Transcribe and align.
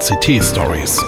CT 0.00 0.40
Stories. 0.40 1.04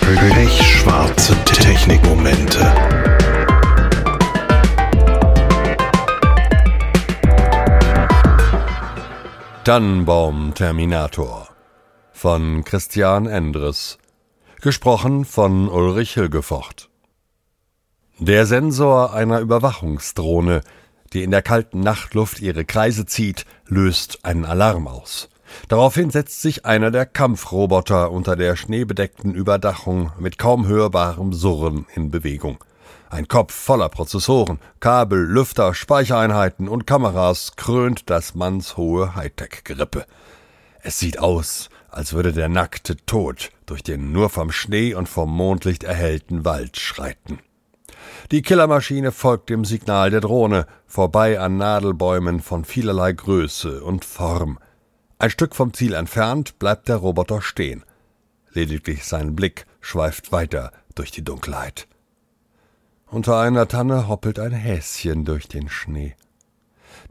Pechschwarze 0.00 1.36
Technikmomente. 1.44 2.58
Tannenbaum 9.62 10.52
Terminator 10.54 11.48
von 12.12 12.64
Christian 12.64 13.26
Endres. 13.26 13.98
Gesprochen 14.62 15.24
von 15.24 15.68
Ulrich 15.68 16.14
Hilgefocht. 16.14 16.90
Der 18.18 18.46
Sensor 18.46 19.14
einer 19.14 19.38
Überwachungsdrohne, 19.38 20.62
die 21.14 21.22
in 21.22 21.30
der 21.30 21.42
kalten 21.42 21.80
Nachtluft 21.80 22.40
ihre 22.40 22.64
Kreise 22.64 23.06
zieht, 23.06 23.46
löst 23.66 24.24
einen 24.24 24.44
Alarm 24.44 24.88
aus. 24.88 25.28
Daraufhin 25.68 26.10
setzt 26.10 26.42
sich 26.42 26.66
einer 26.66 26.90
der 26.90 27.06
Kampfroboter 27.06 28.10
unter 28.10 28.36
der 28.36 28.56
schneebedeckten 28.56 29.34
Überdachung 29.34 30.12
mit 30.18 30.38
kaum 30.38 30.66
hörbarem 30.66 31.32
Surren 31.32 31.86
in 31.94 32.10
Bewegung. 32.10 32.62
Ein 33.08 33.28
Kopf 33.28 33.54
voller 33.54 33.88
Prozessoren, 33.88 34.58
Kabel, 34.80 35.24
Lüfter, 35.24 35.72
Speichereinheiten 35.72 36.68
und 36.68 36.86
Kameras 36.86 37.52
krönt 37.56 38.10
das 38.10 38.34
mannshohe 38.34 39.14
Hightech-Gerippe. 39.14 40.04
Es 40.82 40.98
sieht 40.98 41.20
aus, 41.20 41.68
als 41.88 42.12
würde 42.12 42.32
der 42.32 42.48
nackte 42.48 42.96
Tod 43.06 43.50
durch 43.66 43.84
den 43.84 44.10
nur 44.10 44.30
vom 44.30 44.50
Schnee 44.50 44.94
und 44.94 45.08
vom 45.08 45.30
Mondlicht 45.30 45.84
erhellten 45.84 46.44
Wald 46.44 46.76
schreiten. 46.76 47.38
Die 48.30 48.42
Killermaschine 48.42 49.12
folgt 49.12 49.50
dem 49.50 49.64
Signal 49.64 50.10
der 50.10 50.20
Drohne, 50.20 50.66
vorbei 50.86 51.38
an 51.38 51.58
Nadelbäumen 51.58 52.40
von 52.40 52.64
vielerlei 52.64 53.12
Größe 53.12 53.84
und 53.84 54.04
Form. 54.04 54.58
Ein 55.18 55.30
Stück 55.30 55.54
vom 55.54 55.74
Ziel 55.74 55.92
entfernt 55.92 56.58
bleibt 56.58 56.88
der 56.88 56.96
Roboter 56.96 57.42
stehen. 57.42 57.84
Lediglich 58.52 59.04
sein 59.04 59.36
Blick 59.36 59.66
schweift 59.80 60.32
weiter 60.32 60.72
durch 60.94 61.10
die 61.10 61.22
Dunkelheit. 61.22 61.86
Unter 63.06 63.38
einer 63.38 63.68
Tanne 63.68 64.08
hoppelt 64.08 64.38
ein 64.38 64.52
Häschen 64.52 65.24
durch 65.24 65.46
den 65.46 65.68
Schnee. 65.68 66.16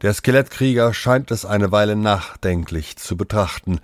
Der 0.02 0.12
Skelettkrieger 0.12 0.92
scheint 0.92 1.30
es 1.30 1.44
eine 1.44 1.70
Weile 1.70 1.94
nachdenklich 1.96 2.96
zu 2.96 3.16
betrachten, 3.16 3.80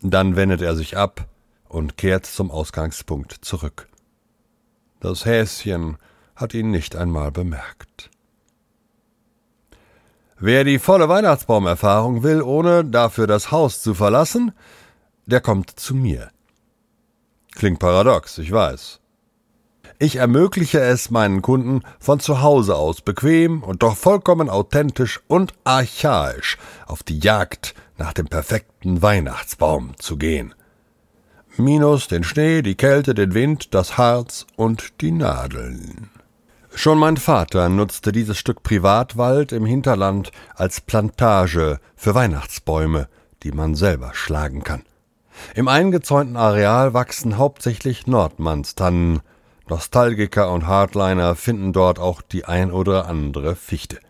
dann 0.00 0.36
wendet 0.36 0.60
er 0.60 0.74
sich 0.74 0.96
ab 0.96 1.28
und 1.68 1.96
kehrt 1.96 2.26
zum 2.26 2.50
Ausgangspunkt 2.50 3.32
zurück. 3.32 3.88
Das 5.00 5.24
Häschen 5.24 5.98
hat 6.36 6.54
ihn 6.54 6.70
nicht 6.70 6.96
einmal 6.96 7.30
bemerkt. 7.30 8.10
Wer 10.38 10.64
die 10.64 10.78
volle 10.78 11.08
Weihnachtsbaumerfahrung 11.08 12.22
will, 12.22 12.42
ohne 12.42 12.84
dafür 12.84 13.26
das 13.26 13.50
Haus 13.50 13.82
zu 13.82 13.94
verlassen, 13.94 14.52
der 15.26 15.40
kommt 15.40 15.70
zu 15.70 15.94
mir. 15.94 16.30
Klingt 17.54 17.78
paradox, 17.78 18.38
ich 18.38 18.50
weiß. 18.50 19.00
Ich 19.98 20.16
ermögliche 20.16 20.80
es 20.80 21.10
meinen 21.10 21.40
Kunden, 21.40 21.82
von 22.00 22.18
zu 22.18 22.42
Hause 22.42 22.74
aus 22.74 23.00
bequem 23.00 23.62
und 23.62 23.82
doch 23.84 23.96
vollkommen 23.96 24.50
authentisch 24.50 25.20
und 25.28 25.54
archaisch 25.62 26.58
auf 26.86 27.04
die 27.04 27.20
Jagd 27.20 27.74
nach 27.96 28.12
dem 28.12 28.26
perfekten 28.26 29.02
Weihnachtsbaum 29.02 29.94
zu 29.98 30.16
gehen. 30.16 30.52
Minus 31.56 32.08
den 32.08 32.24
Schnee, 32.24 32.62
die 32.62 32.74
Kälte, 32.74 33.14
den 33.14 33.34
Wind, 33.34 33.72
das 33.72 33.96
Harz 33.96 34.46
und 34.56 35.00
die 35.00 35.12
Nadeln. 35.12 36.10
Schon 36.76 36.98
mein 36.98 37.16
Vater 37.16 37.68
nutzte 37.68 38.10
dieses 38.10 38.36
Stück 38.36 38.64
Privatwald 38.64 39.52
im 39.52 39.64
Hinterland 39.64 40.32
als 40.56 40.80
Plantage 40.80 41.78
für 41.94 42.16
Weihnachtsbäume, 42.16 43.08
die 43.44 43.52
man 43.52 43.76
selber 43.76 44.10
schlagen 44.12 44.64
kann. 44.64 44.82
Im 45.54 45.68
eingezäunten 45.68 46.36
Areal 46.36 46.92
wachsen 46.92 47.38
hauptsächlich 47.38 48.08
Nordmannstannen, 48.08 49.20
Nostalgiker 49.68 50.50
und 50.50 50.66
Hardliner 50.66 51.36
finden 51.36 51.72
dort 51.72 52.00
auch 52.00 52.20
die 52.20 52.44
ein 52.44 52.72
oder 52.72 53.06
andere 53.06 53.54
Fichte. 53.54 54.00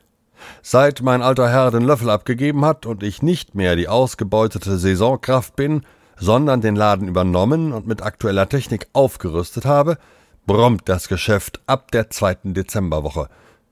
Seit 0.63 1.03
mein 1.03 1.23
alter 1.23 1.51
Herr 1.51 1.71
den 1.71 1.85
Löffel 1.85 2.11
abgegeben 2.11 2.65
hat 2.65 2.87
und 2.87 3.03
ich 3.03 3.23
nicht 3.23 3.55
mehr 3.55 3.77
die 3.77 3.89
ausgebeutete 3.89 4.79
Saisonkraft 4.79 5.55
bin, 5.55 5.83
sondern 6.17 6.63
den 6.63 6.77
Laden 6.77 7.09
übernommen 7.09 7.73
und 7.73 7.87
mit 7.87 8.03
aktueller 8.03 8.49
Technik 8.49 8.89
aufgerüstet 8.95 9.67
habe, 9.67 9.99
brummt 10.47 10.83
das 10.89 11.09
Geschäft 11.09 11.61
ab 11.67 11.91
der 11.91 12.11
zweiten 12.11 12.55
Dezemberwoche, 12.55 13.29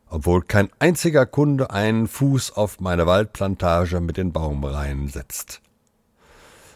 obwohl 0.09 0.43
kein 0.43 0.71
einziger 0.79 1.27
Kunde 1.27 1.71
einen 1.71 2.09
Fuß 2.09 2.57
auf 2.57 2.81
meine 2.81 3.07
Waldplantage 3.07 4.01
mit 4.01 4.17
den 4.17 4.33
Baumreihen 4.33 5.09
setzt. 5.09 5.61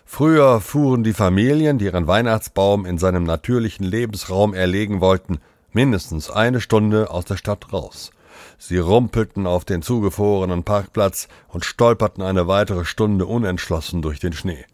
Früher 0.05 0.61
fuhren 0.61 1.03
die 1.03 1.13
Familien, 1.13 1.79
die 1.79 1.87
ihren 1.87 2.07
Weihnachtsbaum 2.07 2.87
in 2.87 2.97
seinem 2.97 3.25
natürlichen 3.25 3.85
Lebensraum 3.85 4.55
erlegen 4.55 5.01
wollten, 5.01 5.39
mindestens 5.73 6.31
eine 6.31 6.61
Stunde 6.61 7.11
aus 7.11 7.25
der 7.25 7.37
Stadt 7.37 7.73
raus. 7.73 8.13
Sie 8.59 8.79
rumpelten 8.79 9.47
auf 9.47 9.65
den 9.65 9.83
zugefrorenen 9.83 10.63
Parkplatz 10.63 11.29
und 11.49 11.65
stolperten 11.65 12.23
eine 12.23 12.47
weitere 12.47 12.85
Stunde 12.85 13.27
unentschlossen 13.27 14.01
durch 14.01 14.21
den 14.21 14.33
Schnee. 14.33 14.65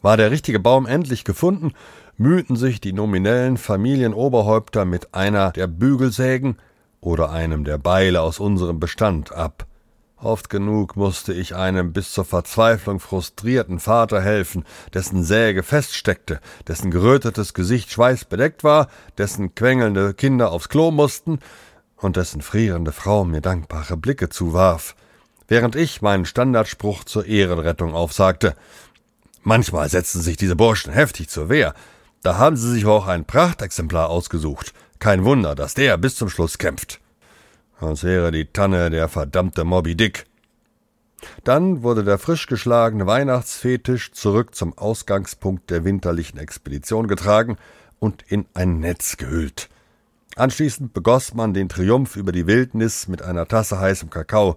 War 0.00 0.16
der 0.16 0.30
richtige 0.30 0.60
Baum 0.60 0.86
endlich 0.86 1.24
gefunden, 1.24 1.72
mühten 2.18 2.56
sich 2.56 2.80
die 2.80 2.92
nominellen 2.92 3.56
Familienoberhäupter 3.56 4.84
mit 4.84 5.14
einer 5.14 5.52
der 5.52 5.68
Bügelsägen 5.68 6.58
oder 7.00 7.30
einem 7.30 7.64
der 7.64 7.78
Beile 7.78 8.20
aus 8.20 8.40
unserem 8.40 8.80
Bestand 8.80 9.32
ab. 9.32 9.66
Oft 10.20 10.50
genug 10.50 10.96
musste 10.96 11.32
ich 11.32 11.54
einem 11.54 11.92
bis 11.92 12.12
zur 12.12 12.24
Verzweiflung 12.24 12.98
frustrierten 12.98 13.78
Vater 13.78 14.20
helfen, 14.20 14.64
dessen 14.92 15.22
Säge 15.22 15.62
feststeckte, 15.62 16.40
dessen 16.66 16.90
gerötetes 16.90 17.54
Gesicht 17.54 17.92
schweißbedeckt 17.92 18.64
war, 18.64 18.88
dessen 19.16 19.54
quengelnde 19.54 20.14
Kinder 20.14 20.50
aufs 20.50 20.68
Klo 20.68 20.90
mussten 20.90 21.38
und 21.96 22.16
dessen 22.16 22.42
frierende 22.42 22.90
Frau 22.90 23.24
mir 23.24 23.40
dankbare 23.40 23.96
Blicke 23.96 24.28
zuwarf, 24.28 24.96
während 25.46 25.76
ich 25.76 26.02
meinen 26.02 26.24
Standardspruch 26.24 27.04
zur 27.04 27.24
Ehrenrettung 27.26 27.94
aufsagte. 27.94 28.56
Manchmal 29.44 29.88
setzten 29.88 30.20
sich 30.20 30.36
diese 30.36 30.56
Burschen 30.56 30.92
heftig 30.92 31.28
zur 31.28 31.48
Wehr, 31.48 31.74
da 32.22 32.36
haben 32.36 32.56
sie 32.56 32.70
sich 32.70 32.86
auch 32.86 33.06
ein 33.06 33.24
Prachtexemplar 33.24 34.08
ausgesucht. 34.08 34.72
Kein 34.98 35.24
Wunder, 35.24 35.54
dass 35.54 35.74
der 35.74 35.96
bis 35.96 36.16
zum 36.16 36.28
Schluss 36.28 36.58
kämpft. 36.58 37.00
Als 37.80 38.02
wäre 38.02 38.32
die 38.32 38.46
Tanne 38.46 38.90
der 38.90 39.08
verdammte 39.08 39.64
Moby 39.64 39.94
Dick. 39.94 40.26
Dann 41.44 41.82
wurde 41.82 42.04
der 42.04 42.18
frisch 42.18 42.46
geschlagene 42.46 43.06
Weihnachtsfetisch 43.06 44.12
zurück 44.12 44.54
zum 44.54 44.76
Ausgangspunkt 44.76 45.70
der 45.70 45.84
winterlichen 45.84 46.38
Expedition 46.38 47.08
getragen 47.08 47.56
und 47.98 48.22
in 48.28 48.46
ein 48.54 48.80
Netz 48.80 49.16
gehüllt. 49.16 49.68
Anschließend 50.36 50.92
begoss 50.92 51.34
man 51.34 51.54
den 51.54 51.68
Triumph 51.68 52.16
über 52.16 52.30
die 52.30 52.46
Wildnis 52.46 53.08
mit 53.08 53.22
einer 53.22 53.46
Tasse 53.46 53.80
heißem 53.80 54.10
Kakao, 54.10 54.56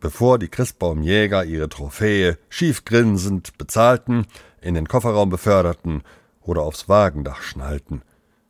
bevor 0.00 0.38
die 0.38 0.48
Christbaumjäger 0.48 1.44
ihre 1.44 1.68
Trophäe 1.68 2.38
schief 2.48 2.84
grinsend 2.84 3.58
bezahlten, 3.58 4.26
in 4.60 4.74
den 4.74 4.86
Kofferraum 4.86 5.30
beförderten 5.30 6.02
oder 6.42 6.62
aufs 6.62 6.88
Wagendach 6.88 7.42
schnallten 7.42 8.02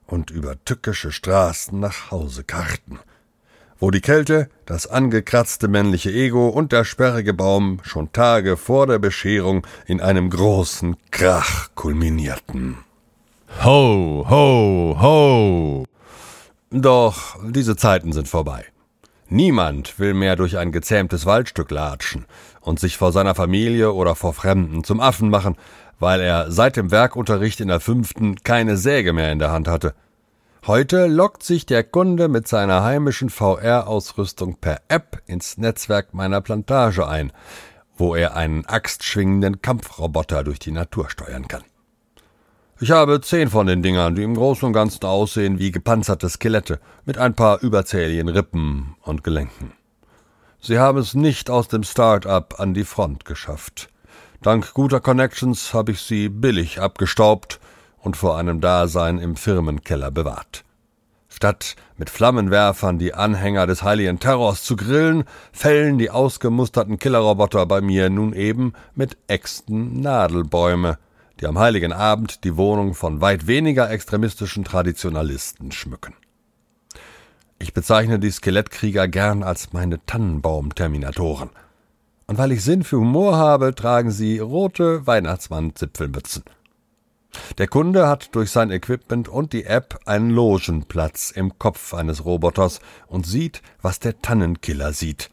und 0.06 0.30
über 0.30 0.62
tückische 0.64 1.12
Straßen 1.12 1.78
nach 1.78 2.10
Hause 2.10 2.44
karrten, 2.44 2.98
wo 3.78 3.90
die 3.90 4.00
Kälte, 4.00 4.50
das 4.66 4.86
angekratzte 4.86 5.68
männliche 5.68 6.10
Ego 6.10 6.48
und 6.48 6.72
der 6.72 6.84
sperrige 6.84 7.32
Baum 7.32 7.80
schon 7.82 8.12
Tage 8.12 8.56
vor 8.56 8.86
der 8.86 8.98
Bescherung 8.98 9.66
in 9.86 10.00
einem 10.00 10.30
großen 10.30 10.96
Krach 11.10 11.70
kulminierten. 11.74 12.78
Ho, 13.64 14.26
ho, 14.28 14.96
ho! 15.00 15.84
Doch 16.70 17.36
diese 17.50 17.76
Zeiten 17.76 18.12
sind 18.12 18.28
vorbei. 18.28 18.64
Niemand 19.28 19.98
will 19.98 20.14
mehr 20.14 20.36
durch 20.36 20.58
ein 20.58 20.72
gezähmtes 20.72 21.24
Waldstück 21.24 21.70
latschen 21.70 22.26
und 22.60 22.80
sich 22.80 22.96
vor 22.96 23.12
seiner 23.12 23.34
Familie 23.34 23.92
oder 23.92 24.14
vor 24.14 24.34
Fremden 24.34 24.84
zum 24.84 25.00
Affen 25.00 25.30
machen, 25.30 25.56
weil 26.00 26.20
er 26.20 26.50
seit 26.50 26.76
dem 26.76 26.90
Werkunterricht 26.90 27.60
in 27.60 27.68
der 27.68 27.78
fünften 27.78 28.36
keine 28.42 28.76
Säge 28.76 29.12
mehr 29.12 29.30
in 29.30 29.38
der 29.38 29.52
Hand 29.52 29.68
hatte. 29.68 29.94
Heute 30.66 31.06
lockt 31.06 31.42
sich 31.42 31.64
der 31.64 31.84
Kunde 31.84 32.28
mit 32.28 32.48
seiner 32.48 32.82
heimischen 32.82 33.30
VR-Ausrüstung 33.30 34.56
per 34.56 34.80
App 34.88 35.22
ins 35.26 35.56
Netzwerk 35.56 36.12
meiner 36.12 36.40
Plantage 36.40 37.06
ein, 37.06 37.32
wo 37.96 38.14
er 38.14 38.34
einen 38.34 38.66
axtschwingenden 38.66 39.62
Kampfroboter 39.62 40.42
durch 40.42 40.58
die 40.58 40.72
Natur 40.72 41.08
steuern 41.08 41.48
kann. 41.48 41.62
Ich 42.82 42.90
habe 42.90 43.20
zehn 43.20 43.50
von 43.50 43.66
den 43.66 43.82
Dingern, 43.82 44.14
die 44.14 44.22
im 44.22 44.34
Großen 44.34 44.66
und 44.66 44.72
Ganzen 44.72 45.04
aussehen 45.04 45.58
wie 45.58 45.70
gepanzerte 45.70 46.30
Skelette 46.30 46.80
mit 47.04 47.18
ein 47.18 47.34
paar 47.34 47.62
überzähligen 47.62 48.28
Rippen 48.28 48.96
und 49.02 49.22
Gelenken. 49.22 49.72
Sie 50.60 50.78
haben 50.78 50.98
es 50.98 51.14
nicht 51.14 51.50
aus 51.50 51.68
dem 51.68 51.82
Start-up 51.82 52.58
an 52.58 52.72
die 52.72 52.84
Front 52.84 53.26
geschafft. 53.26 53.90
Dank 54.42 54.72
guter 54.72 55.00
Connections 55.00 55.74
habe 55.74 55.92
ich 55.92 56.00
sie 56.00 56.30
billig 56.30 56.80
abgestaubt 56.80 57.60
und 57.98 58.16
vor 58.16 58.38
einem 58.38 58.62
Dasein 58.62 59.18
im 59.18 59.36
Firmenkeller 59.36 60.10
bewahrt. 60.10 60.64
Statt 61.28 61.76
mit 61.98 62.08
Flammenwerfern 62.08 62.98
die 62.98 63.12
Anhänger 63.12 63.66
des 63.66 63.82
heiligen 63.82 64.18
Terrors 64.18 64.64
zu 64.64 64.76
grillen, 64.76 65.24
fällen 65.52 65.98
die 65.98 66.08
ausgemusterten 66.08 66.98
Killerroboter 66.98 67.66
bei 67.66 67.82
mir 67.82 68.08
nun 68.08 68.32
eben 68.32 68.72
mit 68.94 69.18
Äxten 69.26 70.00
Nadelbäume, 70.00 70.96
die 71.38 71.46
am 71.46 71.58
heiligen 71.58 71.92
Abend 71.92 72.42
die 72.44 72.56
Wohnung 72.56 72.94
von 72.94 73.20
weit 73.20 73.46
weniger 73.46 73.90
extremistischen 73.90 74.64
Traditionalisten 74.64 75.70
schmücken. 75.70 76.14
Ich 77.58 77.74
bezeichne 77.74 78.18
die 78.18 78.30
Skelettkrieger 78.30 79.06
gern 79.06 79.42
als 79.42 79.74
meine 79.74 80.04
Tannenbaum-Terminatoren. 80.06 81.50
Und 82.30 82.38
weil 82.38 82.52
ich 82.52 82.62
Sinn 82.62 82.84
für 82.84 82.98
Humor 82.98 83.36
habe, 83.36 83.74
tragen 83.74 84.12
sie 84.12 84.38
rote 84.38 85.04
Weihnachtsmann-Zipfelmützen. 85.04 86.44
Der 87.58 87.66
Kunde 87.66 88.06
hat 88.06 88.36
durch 88.36 88.52
sein 88.52 88.70
Equipment 88.70 89.28
und 89.28 89.52
die 89.52 89.64
App 89.64 89.98
einen 90.04 90.30
Logenplatz 90.30 91.32
im 91.32 91.58
Kopf 91.58 91.92
eines 91.92 92.24
Roboters 92.24 92.78
und 93.08 93.26
sieht, 93.26 93.62
was 93.82 93.98
der 93.98 94.22
Tannenkiller 94.22 94.92
sieht. 94.92 95.28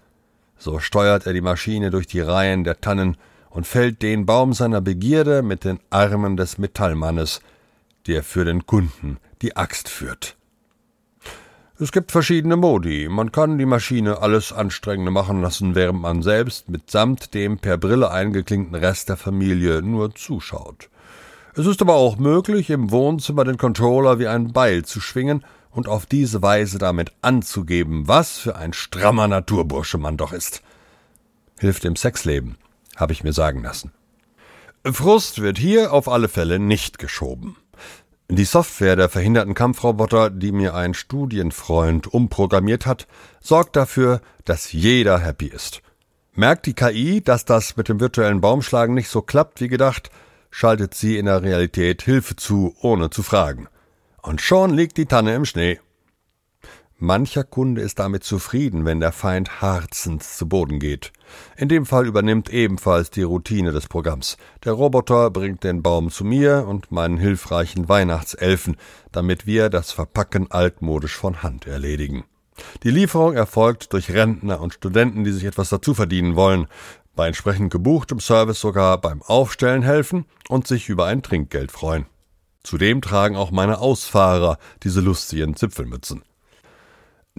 So 0.58 0.80
steuert 0.80 1.28
er 1.28 1.34
die 1.34 1.42
Maschine 1.42 1.92
durch 1.92 2.08
die 2.08 2.22
Reihen 2.22 2.64
der 2.64 2.82
Tannen 2.82 3.18
und 3.52 3.68
fällt 3.68 4.02
den 4.02 4.26
Baum 4.26 4.54
seiner 4.54 4.82
Begierde 4.82 5.44
mit 5.44 5.66
den 5.66 5.80
Armen 5.92 6.36
des 6.36 6.58
Metallmannes, 6.58 7.42
der 8.08 8.24
für 8.24 8.44
den 8.44 8.66
Kunden 8.66 9.20
die 9.44 9.56
Axt 9.56 9.88
führt. 9.88 10.37
Es 11.80 11.92
gibt 11.92 12.12
verschiedene 12.12 12.56
Modi. 12.56 13.08
Man 13.08 13.32
kann 13.32 13.60
die 13.60 13.68
Maschine 13.68 14.24
alles 14.24 14.52
Anstrengende 14.52 15.12
machen 15.12 15.44
lassen, 15.44 15.76
während 15.76 16.02
man 16.02 16.24
selbst 16.24 16.70
mitsamt 16.70 17.36
dem 17.36 17.60
per 17.60 17.78
Brille 17.78 18.10
eingeklingten 18.10 18.74
Rest 18.74 19.10
der 19.10 19.18
Familie 19.18 19.84
nur 19.84 20.16
zuschaut. 20.16 20.90
Es 21.54 21.68
ist 21.68 21.80
aber 21.84 21.94
auch 21.94 22.18
möglich, 22.18 22.72
im 22.72 22.90
Wohnzimmer 22.90 23.44
den 23.44 23.58
Controller 23.58 24.18
wie 24.18 24.28
ein 24.28 24.54
Beil 24.54 24.86
zu 24.86 25.00
schwingen 25.00 25.46
und 25.70 25.88
auf 25.88 26.08
diese 26.08 26.42
Weise 26.42 26.80
damit 26.80 27.12
anzugeben, 27.22 28.08
was 28.08 28.40
für 28.40 28.56
ein 28.56 28.74
strammer 28.74 29.28
Naturbursche 29.28 30.00
man 30.00 30.18
doch 30.18 30.34
ist. 30.34 30.64
Hilft 31.60 31.86
im 31.86 31.96
Sexleben, 31.96 32.58
habe 32.96 33.14
ich 33.14 33.24
mir 33.24 33.34
sagen 33.34 33.62
lassen. 33.62 33.92
Frust 34.84 35.44
wird 35.44 35.60
hier 35.60 35.94
auf 35.94 36.08
alle 36.10 36.28
Fälle 36.28 36.58
nicht 36.58 36.98
geschoben. 36.98 37.56
Die 38.30 38.44
Software 38.44 38.98
der 38.98 39.08
verhinderten 39.08 39.54
Kampfroboter, 39.54 40.30
die 40.30 40.52
mir 40.52 40.76
ein 40.76 40.94
Studienfreund 40.94 42.14
umprogrammiert 42.14 42.86
hat, 42.86 43.08
sorgt 43.40 43.78
dafür, 43.78 44.20
dass 44.44 44.74
jeder 44.74 45.20
happy 45.20 45.48
ist. 45.48 45.82
Merkt 46.34 46.66
die 46.66 46.74
KI, 46.74 47.22
dass 47.22 47.46
das 47.46 47.78
mit 47.78 47.88
dem 47.88 48.02
virtuellen 48.02 48.42
Baumschlagen 48.42 48.96
nicht 48.96 49.08
so 49.08 49.22
klappt 49.22 49.62
wie 49.62 49.70
gedacht, 49.70 50.12
schaltet 50.52 50.94
sie 50.94 51.18
in 51.18 51.26
der 51.26 51.42
Realität 51.42 52.02
Hilfe 52.02 52.36
zu, 52.36 52.76
ohne 52.82 53.10
zu 53.10 53.24
fragen. 53.24 53.68
Und 54.22 54.42
schon 54.42 54.74
liegt 54.74 54.98
die 54.98 55.06
Tanne 55.06 55.34
im 55.34 55.46
Schnee. 55.46 55.80
Mancher 57.00 57.44
Kunde 57.44 57.82
ist 57.82 58.00
damit 58.00 58.24
zufrieden, 58.24 58.84
wenn 58.84 59.00
der 59.00 59.12
Feind 59.12 59.62
harzend 59.62 60.24
zu 60.24 60.50
Boden 60.50 60.80
geht. 60.80 61.14
In 61.56 61.70
dem 61.70 61.86
Fall 61.86 62.08
übernimmt 62.08 62.50
ebenfalls 62.50 63.12
die 63.12 63.22
Routine 63.22 63.72
des 63.72 63.88
Programms. 63.88 64.36
Der 64.66 64.74
Roboter 64.74 65.30
bringt 65.30 65.64
den 65.64 65.84
Baum 65.84 66.10
zu 66.10 66.26
mir 66.26 66.66
und 66.68 66.92
meinen 66.92 67.18
hilfreichen 67.20 67.88
Weihnachtselfen, 67.88 68.78
damit 69.12 69.46
wir 69.46 69.70
das 69.70 69.92
Verpacken 69.92 70.50
altmodisch 70.50 71.16
von 71.16 71.44
Hand 71.44 71.68
erledigen. 71.68 72.24
Die 72.82 72.90
Lieferung 72.90 73.36
erfolgt 73.36 73.94
durch 73.94 74.10
Rentner 74.10 74.60
und 74.60 74.74
Studenten, 74.74 75.24
die 75.24 75.32
sich 75.32 75.44
etwas 75.44 75.70
dazu 75.70 75.94
verdienen 75.94 76.36
wollen 76.36 76.68
bei 77.16 77.28
entsprechend 77.28 77.72
gebuchtem 77.72 78.20
Service 78.20 78.62
sogar 78.62 79.00
beim 79.02 79.22
Aufstellen 79.22 79.84
helfen 79.84 80.26
und 80.50 80.66
sich 80.68 80.88
über 80.88 81.06
ein 81.06 81.22
Trinkgeld 81.22 81.72
freuen. 81.72 82.06
Zudem 82.64 83.02
tragen 83.02 83.36
auch 83.36 83.52
meine 83.52 83.80
Ausfahrer 83.80 84.58
diese 84.84 85.02
lustigen 85.02 85.56
Zipfelmützen. 85.56 86.24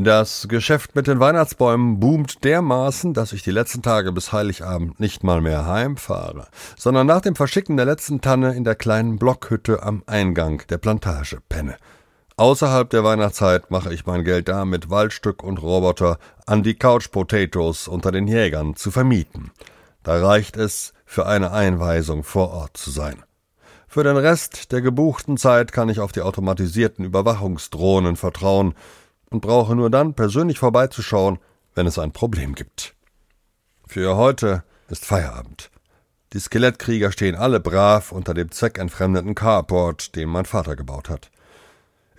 Das 0.01 0.47
Geschäft 0.47 0.95
mit 0.95 1.09
den 1.09 1.19
Weihnachtsbäumen 1.19 1.99
boomt 1.99 2.45
dermaßen, 2.45 3.15
dass 3.15 3.33
ich 3.33 3.43
die 3.43 3.51
letzten 3.51 3.83
Tage 3.83 4.13
bis 4.13 4.31
Heiligabend 4.31 5.01
nicht 5.01 5.25
mal 5.25 5.41
mehr 5.41 5.67
heimfahre, 5.67 6.47
sondern 6.77 7.09
nach 7.09 7.21
dem 7.21 7.35
Verschicken 7.35 7.77
der 7.77 7.87
letzten 7.87 8.21
Tanne 8.21 8.55
in 8.55 8.63
der 8.63 8.77
kleinen 8.77 9.19
Blockhütte 9.19 9.83
am 9.83 10.05
Eingang 10.07 10.63
der 10.69 10.79
Plantage 10.79 11.39
penne. 11.49 11.79
Außerhalb 12.37 12.89
der 12.89 13.03
Weihnachtszeit 13.03 13.73
mache 13.73 13.93
ich 13.93 14.07
mein 14.07 14.23
Geld 14.23 14.47
damit, 14.47 14.89
Waldstück 14.89 15.43
und 15.43 15.61
Roboter 15.61 16.19
an 16.47 16.63
die 16.63 16.75
Couch 16.75 17.11
Potatoes 17.11 17.89
unter 17.89 18.13
den 18.13 18.29
Jägern 18.29 18.77
zu 18.77 18.93
vermieten. 18.93 19.51
Da 20.05 20.25
reicht 20.25 20.57
es, 20.57 20.93
für 21.07 21.27
eine 21.27 21.51
Einweisung 21.51 22.23
vor 22.23 22.51
Ort 22.51 22.77
zu 22.77 22.93
sein. 22.93 23.25
Für 23.89 24.05
den 24.05 24.17
Rest 24.17 24.71
der 24.71 24.81
gebuchten 24.81 25.39
Zeit 25.39 25.73
kann 25.73 25.89
ich 25.89 25.99
auf 25.99 26.13
die 26.13 26.21
automatisierten 26.21 27.05
Überwachungsdrohnen 27.05 28.15
vertrauen 28.15 28.75
und 29.31 29.41
brauche 29.41 29.75
nur 29.75 29.91
dann 29.91 30.15
persönlich 30.15 30.59
vorbeizuschauen, 30.59 31.39
wenn 31.75 31.87
es 31.87 31.99
ein 31.99 32.13
Problem 32.13 32.55
gibt. 32.55 32.95
Für 33.87 34.17
heute 34.17 34.65
ist 34.89 35.05
Feierabend. 35.05 35.71
Die 36.33 36.41
Skelettkrieger 36.41 37.11
stehen 37.11 37.35
alle 37.35 37.61
brav 37.61 38.13
unter 38.13 38.35
dem 38.35 38.51
zweckentfremdeten 38.51 39.35
Carport, 39.35 40.15
den 40.15 40.29
mein 40.29 40.45
Vater 40.45 40.77
gebaut 40.77 41.09
hat. 41.09 41.31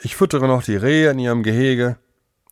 Ich 0.01 0.15
füttere 0.15 0.47
noch 0.47 0.63
die 0.63 0.77
Rehe 0.77 1.11
in 1.11 1.19
ihrem 1.19 1.43
Gehege. 1.43 1.97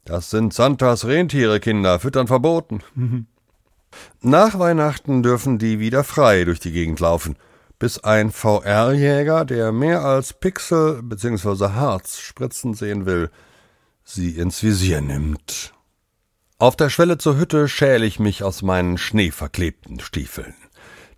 Das 0.05 0.29
sind 0.29 0.53
Santas 0.53 1.05
Rentiere, 1.05 1.59
Kinder, 1.59 1.99
füttern 1.99 2.27
verboten. 2.27 2.83
Nach 4.21 4.59
Weihnachten 4.59 5.23
dürfen 5.23 5.57
die 5.57 5.79
wieder 5.79 6.03
frei 6.03 6.43
durch 6.43 6.59
die 6.59 6.71
Gegend 6.71 6.99
laufen, 6.99 7.37
bis 7.79 8.03
ein 8.03 8.31
VR-Jäger, 8.31 9.45
der 9.45 9.71
mehr 9.71 10.03
als 10.03 10.33
Pixel 10.33 11.01
bzw. 11.01 11.69
Harz 11.69 12.19
spritzen 12.19 12.73
sehen 12.73 13.05
will, 13.05 13.31
sie 14.07 14.31
ins 14.31 14.63
Visier 14.63 15.01
nimmt. 15.01 15.73
Auf 16.59 16.77
der 16.77 16.89
Schwelle 16.89 17.17
zur 17.17 17.37
Hütte 17.37 17.67
schäle 17.67 18.05
ich 18.05 18.19
mich 18.19 18.43
aus 18.43 18.61
meinen 18.61 18.97
schneeverklebten 18.97 19.99
Stiefeln. 19.99 20.53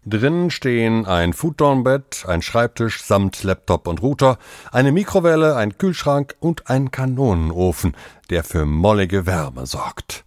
Drinnen 0.06 0.50
stehen 0.50 1.06
ein 1.06 1.34
Futonbett, 1.34 2.24
ein 2.28 2.42
Schreibtisch 2.42 3.04
samt 3.04 3.44
Laptop 3.44 3.88
und 3.88 4.02
Router, 4.02 4.40
eine 4.72 4.92
Mikrowelle, 4.92 5.56
ein 5.56 5.78
Kühlschrank 5.78 6.36
und 6.40 6.68
ein 6.70 6.90
Kanonenofen, 6.90 7.96
der 8.30 8.44
für 8.44 8.66
mollige 8.66 9.28
Wärme 9.28 9.68
sorgt. 9.68 10.26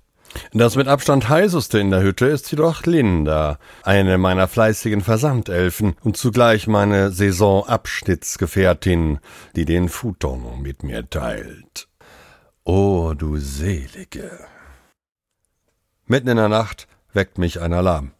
Das 0.52 0.76
mit 0.76 0.86
Abstand 0.88 1.28
heißeste 1.28 1.78
in 1.78 1.90
der 1.90 2.02
Hütte 2.02 2.24
ist 2.26 2.50
jedoch 2.50 2.86
Linda, 2.86 3.58
eine 3.82 4.16
meiner 4.18 4.48
fleißigen 4.48 5.02
Versandelfen 5.02 5.94
und 6.02 6.16
zugleich 6.16 6.66
meine 6.68 7.10
Saisonabschnittsgefährtin, 7.10 9.18
die 9.56 9.64
den 9.64 9.88
Futon 9.88 10.62
mit 10.62 10.84
mir 10.84 11.10
teilt. 11.10 11.88
O 12.64 13.12
du 13.14 13.38
Selige! 13.38 14.46
Mitten 16.06 16.28
in 16.28 16.36
der 16.36 16.48
Nacht 16.48 16.86
weckt 17.12 17.36
mich 17.36 17.60
ein 17.60 17.72
Alarm. 17.72 18.12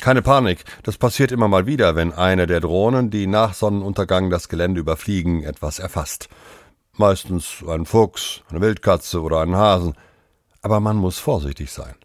Keine 0.00 0.22
Panik, 0.22 0.64
das 0.84 0.98
passiert 0.98 1.32
immer 1.32 1.48
mal 1.48 1.66
wieder, 1.66 1.96
wenn 1.96 2.12
eine 2.12 2.46
der 2.46 2.60
Drohnen, 2.60 3.10
die 3.10 3.26
nach 3.26 3.54
Sonnenuntergang 3.54 4.30
das 4.30 4.48
Gelände 4.48 4.78
überfliegen, 4.78 5.42
etwas 5.42 5.80
erfasst. 5.80 6.28
Meistens 6.96 7.64
ein 7.66 7.84
Fuchs, 7.84 8.42
eine 8.50 8.60
Wildkatze 8.60 9.20
oder 9.20 9.40
einen 9.40 9.56
Hasen. 9.56 9.94
Aber 10.60 10.78
man 10.78 10.96
muss 10.96 11.18
vorsichtig 11.18 11.72
sein. 11.72 11.96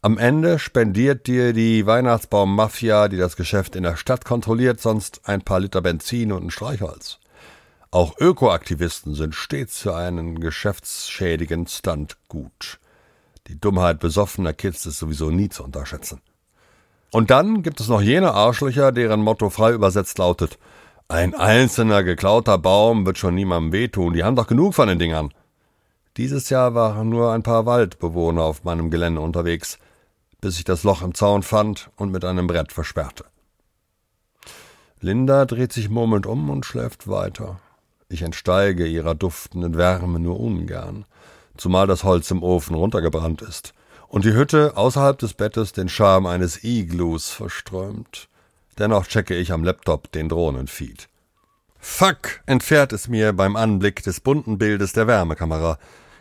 Am 0.00 0.16
Ende 0.16 0.58
spendiert 0.58 1.26
dir 1.26 1.52
die 1.52 1.84
Weihnachtsbaummafia, 1.84 3.08
die 3.08 3.18
das 3.18 3.36
Geschäft 3.36 3.76
in 3.76 3.82
der 3.82 3.96
Stadt 3.96 4.24
kontrolliert, 4.24 4.80
sonst 4.80 5.28
ein 5.28 5.42
paar 5.42 5.60
Liter 5.60 5.82
Benzin 5.82 6.32
und 6.32 6.44
ein 6.44 6.50
Streichholz. 6.50 7.18
Auch 7.90 8.18
Ökoaktivisten 8.18 9.14
sind 9.14 9.34
stets 9.34 9.80
für 9.80 9.96
einen 9.96 10.40
geschäftsschädigen 10.40 11.66
Stunt 11.66 12.18
gut. 12.28 12.78
Die 13.46 13.58
Dummheit 13.58 13.98
besoffener 13.98 14.52
Kids 14.52 14.84
ist 14.84 14.98
sowieso 14.98 15.30
nie 15.30 15.48
zu 15.48 15.64
unterschätzen. 15.64 16.20
Und 17.10 17.30
dann 17.30 17.62
gibt 17.62 17.80
es 17.80 17.88
noch 17.88 18.02
jene 18.02 18.34
Arschlöcher, 18.34 18.92
deren 18.92 19.22
Motto 19.22 19.48
frei 19.48 19.72
übersetzt 19.72 20.18
lautet, 20.18 20.58
ein 21.08 21.34
einzelner 21.34 22.04
geklauter 22.04 22.58
Baum 22.58 23.06
wird 23.06 23.16
schon 23.16 23.34
niemandem 23.34 23.72
wehtun, 23.72 24.12
die 24.12 24.22
haben 24.22 24.36
doch 24.36 24.46
genug 24.46 24.74
von 24.74 24.88
den 24.88 24.98
Dingern. 24.98 25.32
Dieses 26.18 26.50
Jahr 26.50 26.74
waren 26.74 27.08
nur 27.08 27.32
ein 27.32 27.42
paar 27.42 27.64
Waldbewohner 27.64 28.42
auf 28.42 28.64
meinem 28.64 28.90
Gelände 28.90 29.22
unterwegs, 29.22 29.78
bis 30.42 30.58
ich 30.58 30.64
das 30.64 30.84
Loch 30.84 31.00
im 31.00 31.14
Zaun 31.14 31.42
fand 31.42 31.88
und 31.96 32.10
mit 32.10 32.26
einem 32.26 32.46
Brett 32.46 32.72
versperrte. 32.72 33.24
Linda 35.00 35.46
dreht 35.46 35.72
sich 35.72 35.88
murmelnd 35.88 36.26
um 36.26 36.50
und 36.50 36.66
schläft 36.66 37.08
weiter. 37.08 37.58
Ich 38.10 38.22
entsteige 38.22 38.86
ihrer 38.86 39.14
duftenden 39.14 39.76
Wärme 39.76 40.18
nur 40.18 40.40
ungern, 40.40 41.04
zumal 41.58 41.86
das 41.86 42.04
Holz 42.04 42.30
im 42.30 42.42
Ofen 42.42 42.74
runtergebrannt 42.74 43.42
ist 43.42 43.74
und 44.08 44.24
die 44.24 44.32
Hütte 44.32 44.78
außerhalb 44.78 45.18
des 45.18 45.34
Bettes 45.34 45.72
den 45.72 45.90
Charme 45.90 46.26
eines 46.26 46.64
Igloos 46.64 47.28
verströmt. 47.28 48.28
Dennoch 48.78 49.06
checke 49.06 49.34
ich 49.34 49.52
am 49.52 49.62
Laptop 49.62 50.10
den 50.12 50.30
Drohnenfeed. 50.30 51.08
Fuck, 51.78 52.40
entfährt 52.46 52.94
es 52.94 53.08
mir 53.08 53.34
beim 53.34 53.56
Anblick 53.56 54.02
des 54.02 54.20
bunten 54.20 54.56
Bildes 54.56 54.94
der 54.94 55.06
Wärmekamera. 55.06 55.78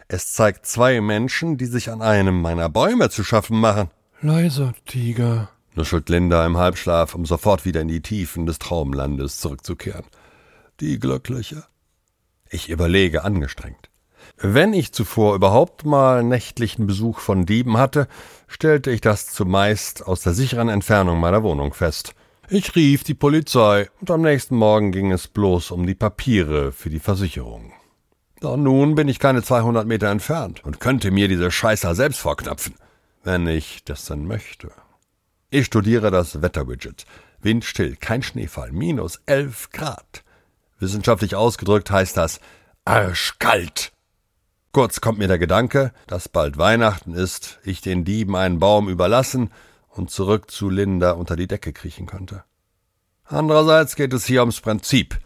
Es 0.10 0.34
zeigt 0.34 0.66
zwei 0.66 1.00
Menschen, 1.00 1.58
die 1.58 1.68
sich 1.68 1.90
an 1.90 2.02
einem 2.02 2.42
meiner 2.42 2.68
Bäume 2.68 3.10
zu 3.10 3.24
schaffen 3.24 3.62
machen. 3.62 3.90
Leiser, 4.22 4.74
Tiger, 4.86 5.50
nuschelt 5.76 6.10
Linda 6.10 6.46
im 6.46 6.58
Halbschlaf, 6.58 7.16
um 7.16 7.26
sofort 7.26 7.64
wieder 7.64 7.80
in 7.80 7.88
die 7.88 8.02
Tiefen 8.02 8.46
des 8.46 8.60
Traumlandes 8.60 9.40
zurückzukehren. 9.40 10.06
Die 10.82 11.00
Glückliche. 11.00 11.64
Ich 12.50 12.70
überlege 12.70 13.24
angestrengt. 13.24 13.90
Wenn 14.38 14.74
ich 14.74 14.94
zuvor 14.94 15.36
überhaupt 15.36 15.86
mal 15.86 16.24
nächtlichen 16.24 16.86
Besuch 16.86 17.20
von 17.20 17.46
Dieben 17.46 17.78
hatte, 17.78 18.08
stellte 18.48 18.92
ich 18.92 19.02
das 19.02 19.28
zumeist 19.28 20.06
aus 20.06 20.22
der 20.22 20.34
sicheren 20.34 20.70
Entfernung 20.70 21.20
meiner 21.20 21.44
Wohnung 21.44 21.74
fest. 21.74 22.14
Ich 22.50 22.76
rief 22.76 23.04
die 23.04 23.14
Polizei 23.14 23.90
und 24.00 24.12
am 24.12 24.22
nächsten 24.22 24.56
Morgen 24.56 24.92
ging 24.92 25.12
es 25.12 25.28
bloß 25.28 25.72
um 25.72 25.86
die 25.86 25.96
Papiere 25.96 26.72
für 26.72 26.90
die 26.90 27.00
Versicherung. 27.00 27.74
Doch 28.40 28.56
nun 28.56 28.96
bin 28.96 29.08
ich 29.08 29.20
keine 29.20 29.42
200 29.42 29.88
Meter 29.88 30.10
entfernt 30.10 30.64
und 30.64 30.80
könnte 30.80 31.12
mir 31.12 31.28
diese 31.28 31.50
Scheißer 31.50 31.96
selbst 31.96 32.20
vorknöpfen, 32.20 32.76
wenn 33.24 33.48
ich 33.48 33.84
das 33.84 34.06
denn 34.06 34.28
möchte. 34.28 34.72
Ich 35.50 35.66
studiere 35.66 36.12
das 36.12 36.42
Wetterwidget. 36.42 37.06
Windstill, 37.42 37.96
kein 37.96 38.22
Schneefall, 38.22 38.72
minus 38.72 39.22
11 39.26 39.72
Grad. 39.72 40.24
Wissenschaftlich 40.80 41.36
ausgedrückt 41.36 41.92
heißt 41.92 42.18
das 42.18 42.40
arschkalt. 42.86 43.92
Kurz 44.72 45.02
kommt 45.02 45.18
mir 45.18 45.28
der 45.28 45.40
Gedanke, 45.40 45.92
dass 46.06 46.30
bald 46.30 46.58
Weihnachten 46.58 47.14
ist, 47.14 47.60
ich 47.64 47.82
den 47.82 48.06
Dieben 48.06 48.36
einen 48.36 48.60
Baum 48.60 48.90
überlassen 48.90 49.52
und 49.90 50.12
zurück 50.12 50.52
zu 50.52 50.70
Linda 50.70 51.12
unter 51.12 51.36
die 51.36 51.48
Decke 51.48 51.74
kriechen 51.74 52.06
könnte. 52.06 52.44
Andererseits 53.26 53.96
geht 53.96 54.14
es 54.14 54.26
hier 54.26 54.42
ums 54.42 54.62
Prinzip. 54.62 55.20